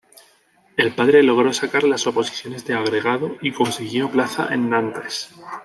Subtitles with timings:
[0.77, 5.29] El padre logró sacar las oposiciones de agregado y consiguió plaza en Nantes.